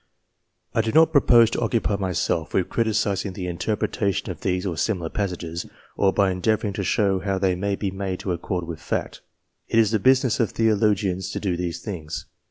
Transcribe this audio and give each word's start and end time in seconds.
2 0.73 0.79
I 0.79 0.81
do 0.81 0.91
not 0.93 1.11
propose 1.11 1.51
to 1.51 1.61
occupy 1.61 1.95
myself 1.95 2.55
with 2.55 2.69
criticising 2.69 3.33
the 3.33 3.45
interpretation 3.45 4.31
of 4.31 4.41
these 4.41 4.65
or 4.65 4.75
similar 4.75 5.11
passages, 5.11 5.67
or 5.95 6.11
by 6.11 6.33
endea 6.33 6.57
vouring 6.57 6.73
to 6.73 6.83
show 6.83 7.19
how 7.19 7.37
they 7.37 7.53
may 7.53 7.75
be 7.75 7.91
made 7.91 8.19
to 8.21 8.31
accord 8.31 8.65
with 8.65 8.81
fact; 8.81 9.21
it 9.67 9.77
is 9.77 9.91
the 9.91 9.99
business 9.99 10.39
of 10.39 10.49
theologians 10.53 11.29
to 11.29 11.39
do 11.39 11.55
these 11.55 11.81
things. 11.81 12.25